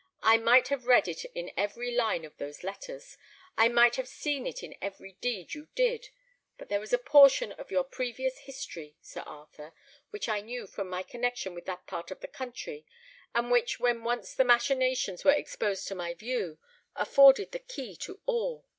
[0.23, 3.19] I might have read it in every line of those letters;
[3.55, 6.09] I might have seen it in every deed you did;
[6.57, 9.73] but there was a portion of your previous history, Sir Arthur,
[10.09, 12.83] which I knew from my connexion with that part of the country,
[13.35, 16.57] and which when once the machinations were exposed to my view,
[16.95, 18.65] afforded the key to all.